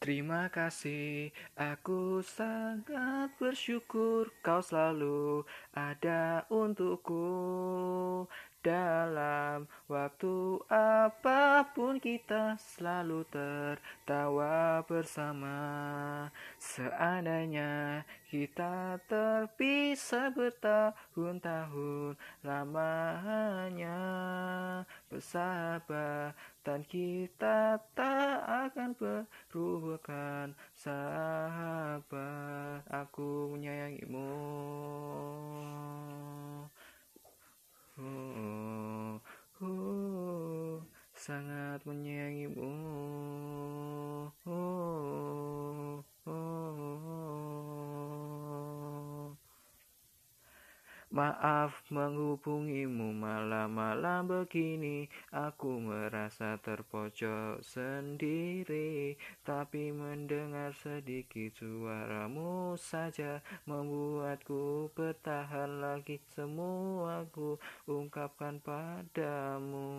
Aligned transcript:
Terima 0.00 0.48
kasih, 0.48 1.28
aku 1.60 2.24
sangat 2.24 3.36
bersyukur 3.36 4.32
kau 4.40 4.64
selalu 4.64 5.44
ada 5.76 6.48
untukku. 6.48 7.28
Dalam 8.64 9.68
waktu 9.92 10.60
apa 10.72 11.68
pun 11.76 12.00
kita 12.00 12.56
selalu 12.56 13.28
tertawa 13.28 14.80
bersama. 14.88 15.60
Seandainya 16.56 18.04
kita 18.32 19.00
terpisah 19.04 20.28
bertahun-tahun 20.32 22.20
lamanya 22.44 24.00
Persahabatan 25.08 26.84
kita 26.84 27.80
tak 27.96 28.09
akan 28.90 29.22
berubahkan 29.54 30.50
Sahabat, 30.74 32.02
aku 32.90 33.54
menyayangimu. 33.54 34.30
Oh, 38.00 38.02
oh, 38.02 39.14
oh, 39.62 40.82
Sangat 41.14 41.84
menyayangimu 41.86 42.74
Maaf 51.10 51.74
menghubungimu 51.90 53.10
malam-malam 53.10 54.30
begini. 54.30 55.10
Aku 55.34 55.82
merasa 55.82 56.54
terpojok 56.62 57.66
sendiri 57.66 59.18
Tapi 59.42 59.90
mendengar 59.90 60.70
sedikit 60.70 61.50
suaramu 61.58 62.78
saja 62.78 63.42
Membuatku 63.66 64.94
bertahan 64.94 65.82
lagi. 65.82 66.22
Semua 66.30 67.26
ku 67.34 67.58
ungkapkan 67.90 68.62
padamu 68.62 69.90